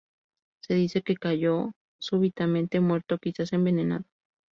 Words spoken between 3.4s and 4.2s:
envenenado.